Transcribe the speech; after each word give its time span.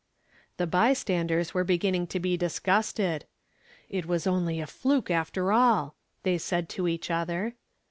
The 0.57 0.65
bystanders 0.65 1.53
were 1.53 1.63
beginning 1.63 2.07
to 2.07 2.19
be 2.19 2.35
disgusted. 2.35 3.25
"It 3.87 4.07
was 4.07 4.25
only 4.25 4.59
a 4.59 4.65
fluke 4.65 5.11
after 5.11 5.51
all," 5.51 5.93
they 6.23 6.39
said 6.39 6.69
to 6.69 6.87
each 6.87 7.11
other. 7.11 7.53